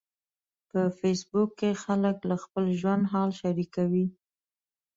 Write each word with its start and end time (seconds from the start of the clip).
په 0.69 0.79
فېسبوک 0.99 1.49
کې 1.59 1.71
خلک 1.83 2.17
له 2.29 2.35
خپل 2.43 2.65
ژوند 2.79 3.03
حال 3.11 3.29
شریکوي. 3.41 4.05